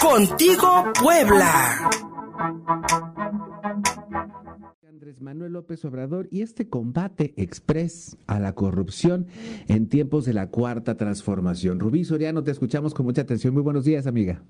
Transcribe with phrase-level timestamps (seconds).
[0.00, 1.50] Contigo Puebla.
[4.88, 9.26] Andrés Manuel López Obrador y este combate express a la corrupción
[9.66, 11.80] en tiempos de la cuarta transformación.
[11.80, 13.54] Rubí Soriano, te escuchamos con mucha atención.
[13.54, 14.40] Muy buenos días, amiga.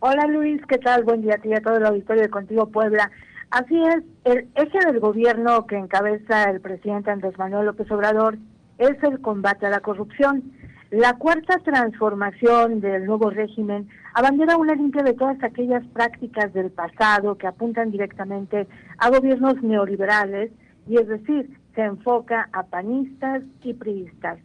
[0.00, 1.04] Hola Luis, ¿qué tal?
[1.04, 3.12] Buen día a ti y a todo el auditorio de Contigo Puebla.
[3.50, 8.38] Así es, el eje del gobierno que encabeza el presidente Andrés Manuel López Obrador
[8.78, 10.52] es el combate a la corrupción.
[10.90, 17.38] La cuarta transformación del nuevo régimen abandera una limpia de todas aquellas prácticas del pasado
[17.38, 18.66] que apuntan directamente
[18.98, 20.50] a gobiernos neoliberales
[20.88, 24.40] y es decir, se enfoca a panistas y priistas.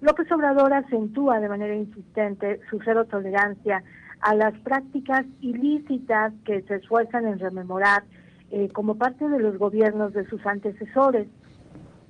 [0.00, 3.82] López Obrador acentúa de manera insistente su cero tolerancia
[4.22, 8.04] a las prácticas ilícitas que se esfuerzan en rememorar
[8.50, 11.28] eh, como parte de los gobiernos de sus antecesores.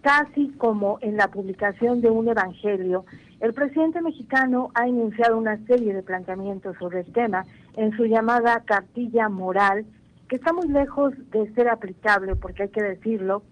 [0.01, 3.05] Casi como en la publicación de un evangelio,
[3.41, 8.63] el presidente mexicano ha iniciado una serie de planteamientos sobre el tema en su llamada
[8.67, 9.87] cartilla moral,
[10.29, 13.43] que está muy lejos de ser aplicable, porque hay que decirlo,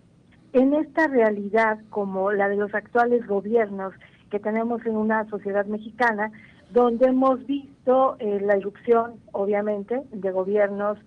[0.52, 3.94] en esta realidad como la de los actuales gobiernos
[4.30, 6.32] que tenemos en una sociedad mexicana,
[6.70, 10.98] donde hemos visto eh, la irrupción, obviamente, de gobiernos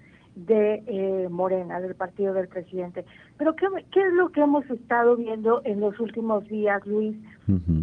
[0.46, 3.06] de eh, Morena, del partido del presidente.
[3.38, 7.16] Pero ¿qué, es lo que hemos estado viendo en los últimos días, Luis?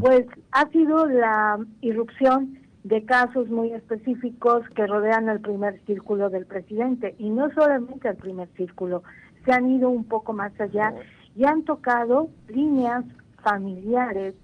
[0.01, 6.47] Pues ha sido la irrupción de casos muy específicos que rodean al primer círculo del
[6.47, 9.03] presidente y no solamente al primer círculo,
[9.45, 10.95] se han ido un poco más allá
[11.37, 13.05] y han tocado líneas
[13.43, 14.35] familiares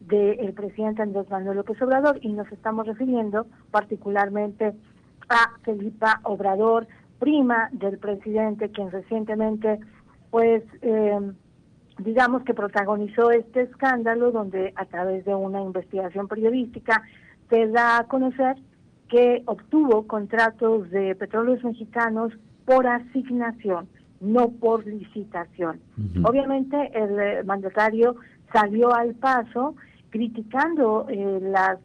[0.00, 4.72] del presidente Andrés Manuel López Obrador y nos estamos refiriendo particularmente
[5.28, 6.86] a Felipa Obrador,
[7.22, 9.78] prima del presidente, quien recientemente,
[10.32, 11.20] pues, eh,
[11.98, 17.00] digamos que protagonizó este escándalo donde a través de una investigación periodística
[17.48, 18.56] se da a conocer
[19.08, 22.32] que obtuvo contratos de petróleos mexicanos
[22.64, 23.86] por asignación,
[24.20, 25.78] no por licitación.
[26.24, 28.16] Obviamente el eh, mandatario
[28.52, 29.76] salió al paso
[30.10, 31.78] criticando eh, las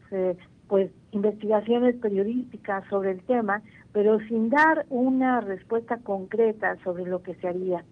[0.67, 3.62] pues investigaciones periodísticas sobre el tema,
[3.94, 7.84] pero sin dar una respuesta concreta sobre lo que se haría.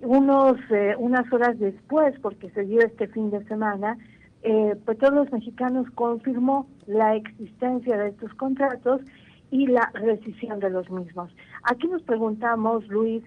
[0.00, 3.96] Unos, eh, unas horas después, porque se dio este fin de semana,
[4.42, 9.00] eh, Petróleos Mexicanos confirmó la existencia de estos contratos
[9.50, 11.30] y la rescisión de los mismos.
[11.62, 13.22] Aquí nos preguntamos, Luis,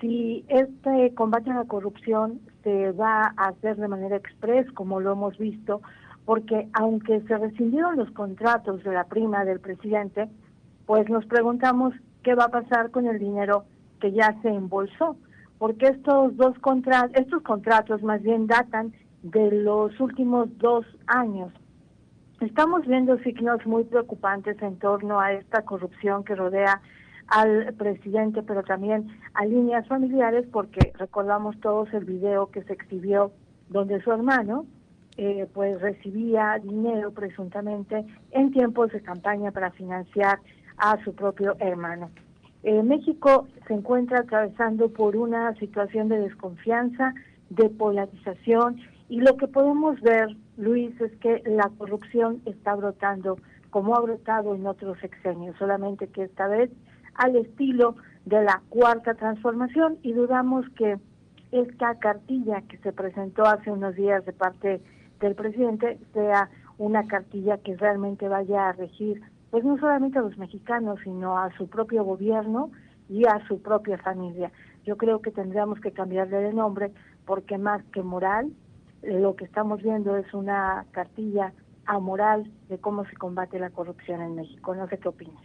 [0.00, 5.12] si este combate a la corrupción se va a hacer de manera express, como lo
[5.12, 5.82] hemos visto,
[6.28, 10.28] porque aunque se rescindieron los contratos de la prima del presidente,
[10.84, 13.64] pues nos preguntamos qué va a pasar con el dinero
[13.98, 15.16] que ya se embolsó,
[15.56, 21.50] porque estos dos contratos, estos contratos más bien datan de los últimos dos años.
[22.42, 26.82] Estamos viendo signos muy preocupantes en torno a esta corrupción que rodea
[27.28, 33.32] al presidente, pero también a líneas familiares, porque recordamos todos el video que se exhibió
[33.70, 34.66] donde su hermano,
[35.18, 40.38] eh, pues recibía dinero presuntamente en tiempos de campaña para financiar
[40.76, 42.08] a su propio hermano.
[42.62, 47.14] Eh, México se encuentra atravesando por una situación de desconfianza,
[47.50, 53.38] de polarización y lo que podemos ver, Luis, es que la corrupción está brotando
[53.70, 56.70] como ha brotado en otros sexenios, solamente que esta vez
[57.14, 60.98] al estilo de la cuarta transformación y dudamos que
[61.50, 64.80] esta cartilla que se presentó hace unos días de parte
[65.20, 66.48] del presidente sea
[66.78, 69.20] una cartilla que realmente vaya a regir,
[69.50, 72.70] pues no solamente a los mexicanos, sino a su propio gobierno
[73.08, 74.52] y a su propia familia.
[74.84, 76.92] Yo creo que tendríamos que cambiarle de nombre
[77.26, 78.52] porque más que moral,
[79.02, 81.52] lo que estamos viendo es una cartilla
[81.86, 84.74] amoral de cómo se combate la corrupción en México.
[84.74, 85.42] No sé qué opinas.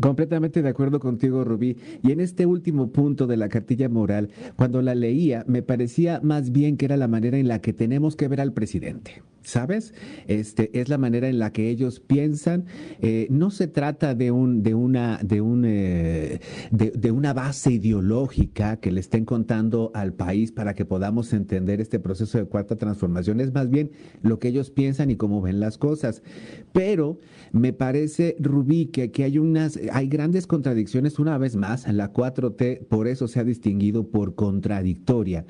[0.00, 1.76] Completamente de acuerdo contigo, Rubí.
[2.02, 6.50] Y en este último punto de la cartilla moral, cuando la leía, me parecía más
[6.52, 9.22] bien que era la manera en la que tenemos que ver al presidente.
[9.42, 9.94] ¿Sabes?
[10.26, 12.66] Este es la manera en la que ellos piensan.
[13.00, 16.40] Eh, no se trata de un, de una, de un, eh,
[16.70, 21.98] de, una base ideológica que le estén contando al país para que podamos entender este
[21.98, 23.40] proceso de cuarta transformación.
[23.40, 26.22] Es más bien lo que ellos piensan y cómo ven las cosas.
[26.72, 27.18] Pero
[27.52, 31.18] me parece, Rubí, que hay unas, hay grandes contradicciones.
[31.18, 35.44] Una vez más, la 4T por eso se ha distinguido por contradictoria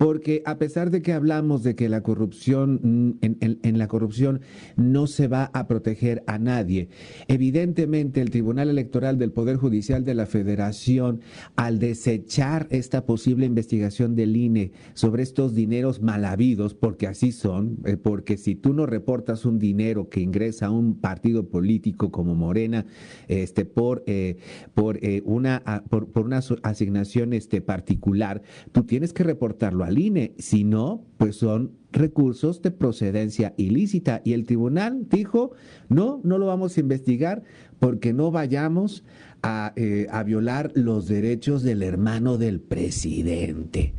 [0.00, 4.40] porque a pesar de que hablamos de que la corrupción, mm, en, la corrupción
[4.74, 6.88] no se va a proteger a nadie,
[7.28, 11.20] evidentemente el Tribunal Electoral del Poder Judicial de la Federación,
[11.54, 17.76] al desechar esta posible investigación del INE sobre estos dineros mal habidos, porque así son,
[17.84, 22.34] eh, porque si tú no reportas un dinero que ingresa a un partido político como
[22.34, 22.86] Morena,
[23.28, 24.38] este, por, eh,
[24.72, 28.40] por, eh, una, por, una asignación este, particular,
[28.72, 34.22] tú tienes que reportarlo al no, pues son recursos de procedencia ilícita.
[34.24, 35.52] Y el tribunal dijo,
[35.88, 37.42] no, no lo vamos a investigar
[37.78, 39.04] porque no vayamos
[39.42, 43.94] a, eh, a violar los derechos del hermano del presidente.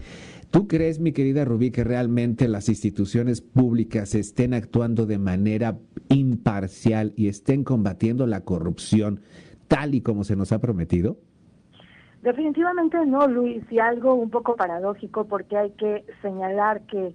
[0.49, 5.79] ¿Tú crees, mi querida Rubí, que realmente las instituciones públicas estén actuando de manera
[6.09, 9.21] imparcial y estén combatiendo la corrupción
[9.67, 11.17] tal y como se nos ha prometido?
[12.21, 17.13] Definitivamente no, Luis, y algo un poco paradójico porque hay que señalar que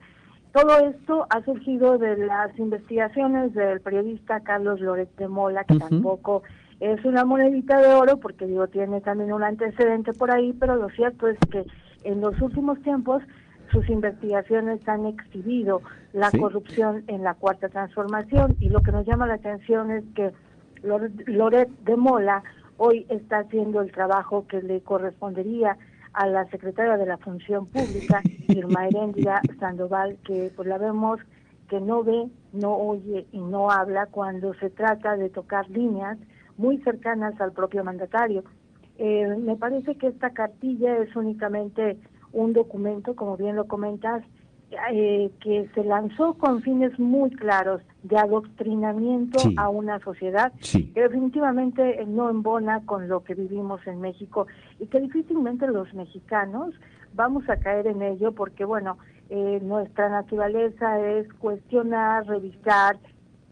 [0.52, 6.42] todo esto ha surgido de las investigaciones del periodista Carlos Loret de Mola, que tampoco
[6.80, 10.88] es una monedita de oro porque digo tiene también un antecedente por ahí, pero lo
[10.90, 11.64] cierto es que
[12.02, 13.22] en los últimos tiempos
[13.70, 15.82] sus investigaciones han exhibido
[16.12, 20.32] la corrupción en la cuarta transformación y lo que nos llama la atención es que
[20.82, 22.42] Loret de Mola
[22.78, 25.76] hoy está haciendo el trabajo que le correspondería
[26.12, 31.20] a la secretaria de la Función Pública, Irma Heréndira Sandoval, que pues la vemos
[31.68, 36.16] que no ve, no oye y no habla cuando se trata de tocar líneas
[36.56, 38.44] muy cercanas al propio mandatario.
[38.98, 41.98] Eh, me parece que esta cartilla es únicamente
[42.32, 44.22] un documento, como bien lo comentas,
[44.92, 52.04] eh, que se lanzó con fines muy claros de adoctrinamiento a una sociedad que definitivamente
[52.06, 54.48] no embona con lo que vivimos en México
[54.80, 56.74] y que difícilmente los mexicanos
[57.14, 58.98] vamos a caer en ello porque, bueno,
[59.30, 62.98] eh, nuestra naturaleza es cuestionar, revisar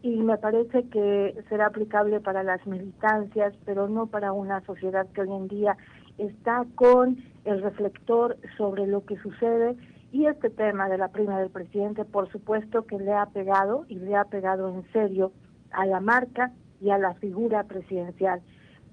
[0.03, 5.23] y me parece que será aplicable para las militancias, pero no para una sociedad que
[5.23, 5.77] hoy en día
[6.19, 9.77] está con el reflector sobre lo que sucede
[10.15, 13.97] y este tema de la prima del presidente, por supuesto que le ha pegado y
[13.97, 15.33] le ha pegado en serio
[15.73, 18.41] a la marca y a la figura presidencial.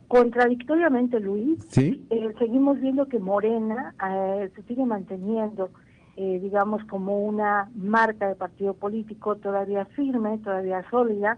[0.07, 2.07] Contradictoriamente, Luis, ¿Sí?
[2.09, 5.69] Eh, seguimos viendo que Morena eh, se sigue manteniendo,
[6.15, 11.37] eh, digamos, como una marca de partido político todavía firme, todavía sólida,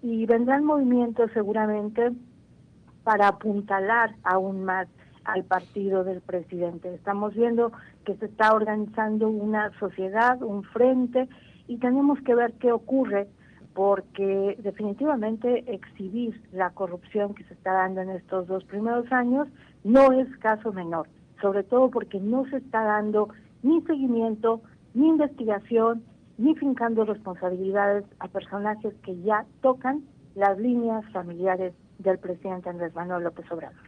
[0.00, 2.12] y vendrán movimientos seguramente
[3.04, 4.88] para apuntalar aún más
[5.28, 6.92] al partido del presidente.
[6.94, 7.70] Estamos viendo
[8.06, 11.28] que se está organizando una sociedad, un frente,
[11.66, 13.28] y tenemos que ver qué ocurre,
[13.74, 19.46] porque definitivamente exhibir la corrupción que se está dando en estos dos primeros años
[19.84, 21.06] no es caso menor,
[21.42, 23.28] sobre todo porque no se está dando
[23.62, 24.62] ni seguimiento,
[24.94, 26.02] ni investigación,
[26.38, 30.04] ni fincando responsabilidades a personajes que ya tocan
[30.34, 33.87] las líneas familiares del presidente Andrés Manuel López Obrador.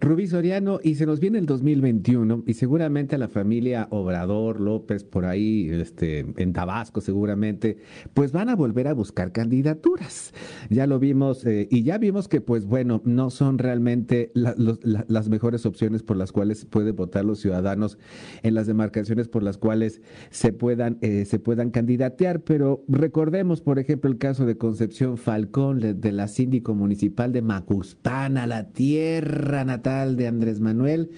[0.00, 5.24] Rubí Soriano, y se nos viene el 2021 y seguramente la familia Obrador López por
[5.24, 7.78] ahí, este, en Tabasco seguramente,
[8.14, 10.34] pues van a volver a buscar candidaturas.
[10.70, 15.64] Ya lo vimos eh, y ya vimos que pues bueno, no son realmente las mejores
[15.66, 17.98] opciones por las cuales pueden votar los ciudadanos
[18.42, 23.78] en las demarcaciones por las cuales se puedan, eh, se puedan candidatear, pero recordemos por
[23.78, 29.85] ejemplo el caso de Concepción Falcón, de la síndico municipal de Macuspana, la tierra natal
[29.86, 31.10] de Andrés Manuel.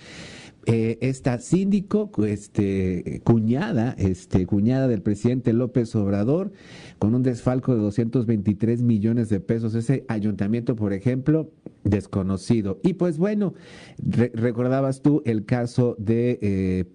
[0.67, 6.53] Eh, esta síndico, este, cuñada, este, cuñada del presidente López Obrador,
[6.99, 9.75] con un desfalco de 223 millones de pesos.
[9.75, 11.50] Ese ayuntamiento, por ejemplo,
[11.84, 12.79] desconocido.
[12.82, 13.55] Y pues bueno,
[13.98, 16.38] recordabas tú el caso de,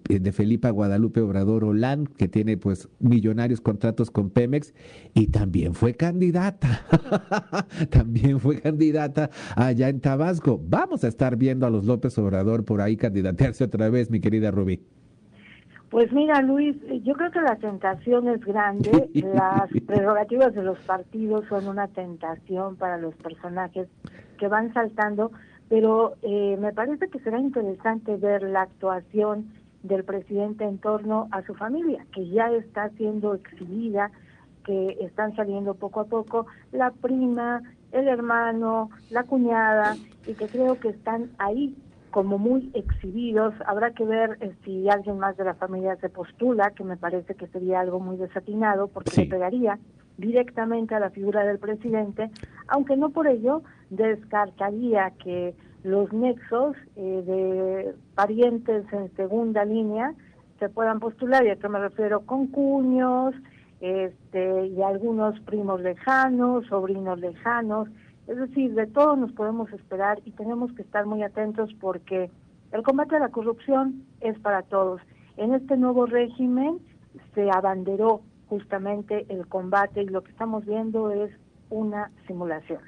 [0.08, 4.74] eh, de Felipa Guadalupe Obrador Olán, que tiene pues millonarios contratos con Pemex
[5.14, 6.84] y también fue candidata.
[7.90, 10.60] también fue candidata allá en Tabasco.
[10.62, 14.50] Vamos a estar viendo a los López Obrador por ahí candidatearse otra vez, mi querida
[14.50, 14.80] Rubí.
[15.94, 18.90] Pues mira, Luis, yo creo que la tentación es grande.
[19.14, 23.86] Las prerrogativas de los partidos son una tentación para los personajes
[24.34, 25.32] que van saltando,
[25.68, 31.42] pero eh, me parece que será interesante ver la actuación del presidente en torno a
[31.42, 34.10] su familia, que ya está siendo exhibida,
[34.64, 37.62] que están saliendo poco a poco la prima,
[37.92, 41.76] el hermano, la cuñada, y que creo que están ahí
[42.10, 43.54] como muy exhibidos.
[43.66, 47.34] Habrá que ver eh, si alguien más de la familia se postula, que me parece
[47.34, 49.78] que sería algo muy desatinado, porque se pegaría
[50.18, 52.30] directamente a la figura del presidente,
[52.68, 60.14] aunque no por ello descartaría que los nexos eh, de parientes en segunda línea
[60.58, 63.34] se puedan postular, y a me refiero con cuños,
[63.80, 67.88] este, y algunos primos lejanos, sobrinos lejanos,
[68.26, 72.30] es decir, de todo nos podemos esperar y tenemos que estar muy atentos porque
[72.72, 75.02] el combate a la corrupción es para todos.
[75.36, 76.78] En este nuevo régimen
[77.34, 78.22] se abanderó
[78.54, 81.32] justamente el combate y lo que estamos viendo es
[81.70, 82.80] una simulación.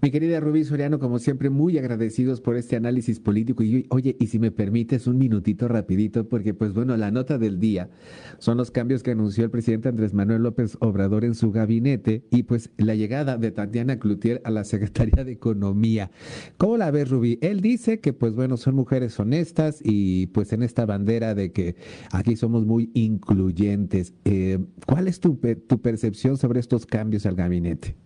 [0.00, 3.64] Mi querida Rubí Soriano, como siempre, muy agradecidos por este análisis político.
[3.64, 7.58] Y oye, y si me permites un minutito rapidito, porque pues bueno, la nota del
[7.58, 7.90] día
[8.38, 12.44] son los cambios que anunció el presidente Andrés Manuel López Obrador en su gabinete y
[12.44, 16.12] pues la llegada de Tatiana Cloutier a la Secretaría de Economía.
[16.58, 17.40] ¿Cómo la ves, Rubí?
[17.42, 21.74] Él dice que pues bueno, son mujeres honestas y pues en esta bandera de que
[22.12, 24.14] aquí somos muy incluyentes.
[24.24, 27.96] Eh, ¿Cuál es tu, tu percepción sobre estos cambios al gabinete?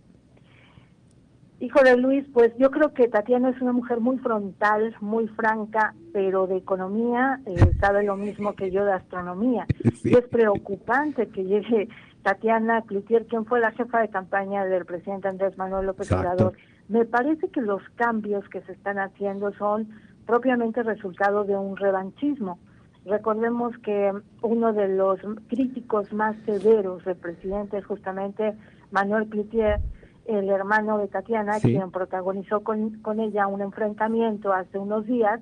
[1.63, 6.49] Híjole Luis, pues yo creo que Tatiana es una mujer muy frontal, muy franca, pero
[6.49, 9.67] de economía eh, sabe lo mismo que yo de astronomía.
[10.03, 11.89] Y es preocupante que llegue
[12.25, 16.55] Tatiana Cloutier, quien fue la jefa de campaña del presidente Andrés Manuel López Obrador.
[16.89, 19.89] Me parece que los cambios que se están haciendo son
[20.27, 22.59] propiamente resultado de un revanchismo.
[23.05, 28.53] Recordemos que uno de los críticos más severos del presidente es justamente
[28.91, 29.79] Manuel Cloutier,
[30.27, 35.41] el hermano de Tatiana, quien protagonizó con, con ella un enfrentamiento hace unos días,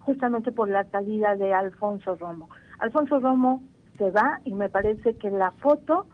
[0.00, 2.48] justamente por la salida de Alfonso Romo.
[2.78, 3.62] Alfonso Romo
[3.98, 6.06] se va y me parece que la foto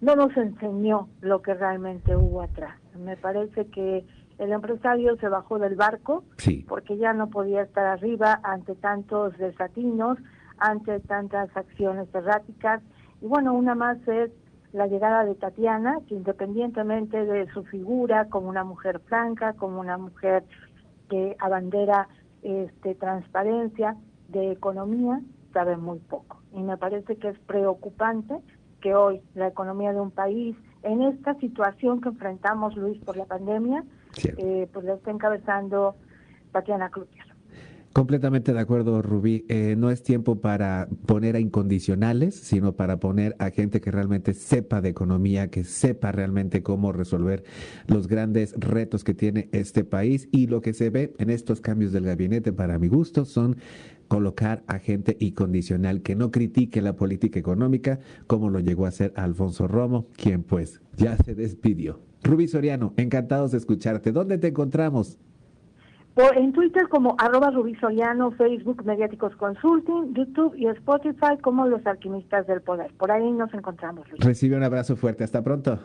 [0.00, 2.76] no nos enseñó lo que realmente hubo atrás.
[2.98, 4.04] Me parece que
[4.38, 6.24] el empresario se bajó del barco
[6.68, 10.18] porque ya no podía estar arriba ante tantos desatinos,
[10.58, 12.82] ante tantas acciones erráticas.
[13.20, 14.30] Y bueno, una más es
[14.72, 19.98] la llegada de Tatiana, que independientemente de su figura como una mujer franca, como una
[19.98, 20.44] mujer
[21.08, 22.08] que abandera
[22.42, 23.96] este, transparencia
[24.28, 25.20] de economía,
[25.52, 26.40] sabe muy poco.
[26.52, 28.36] Y me parece que es preocupante
[28.80, 33.24] que hoy la economía de un país, en esta situación que enfrentamos, Luis, por la
[33.24, 33.84] pandemia,
[34.38, 35.96] eh, pues la esté encabezando
[36.52, 37.15] Tatiana Cloutier.
[37.96, 39.46] Completamente de acuerdo, Rubí.
[39.48, 44.34] Eh, no es tiempo para poner a incondicionales, sino para poner a gente que realmente
[44.34, 47.42] sepa de economía, que sepa realmente cómo resolver
[47.86, 50.28] los grandes retos que tiene este país.
[50.30, 53.56] Y lo que se ve en estos cambios del gabinete, para mi gusto, son
[54.08, 59.14] colocar a gente incondicional que no critique la política económica, como lo llegó a hacer
[59.16, 62.02] Alfonso Romo, quien pues ya se despidió.
[62.22, 64.12] Rubí Soriano, encantados de escucharte.
[64.12, 65.16] ¿Dónde te encontramos?
[66.16, 72.62] En Twitter como arroba Soriano, Facebook Mediáticos Consulting, YouTube y Spotify como Los Alquimistas del
[72.62, 72.90] Poder.
[72.98, 74.06] Por ahí nos encontramos.
[74.18, 75.24] Recibe un abrazo fuerte.
[75.24, 75.78] Hasta pronto.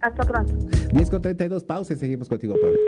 [0.00, 0.52] Hasta pronto.
[0.92, 1.98] 10 con 32 pausas.
[1.98, 2.78] Seguimos contigo, Pablo.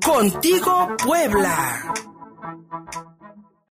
[0.00, 2.11] Contigo, Puebla.